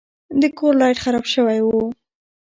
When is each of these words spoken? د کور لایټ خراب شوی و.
د 0.41 0.43
کور 0.57 0.73
لایټ 0.81 0.97
خراب 1.03 1.25
شوی 1.33 1.59
و. 1.63 1.67